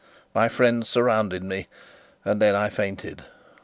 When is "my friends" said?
0.33-0.89